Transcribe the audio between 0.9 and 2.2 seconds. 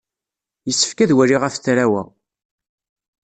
ad waliɣ afetraw-a.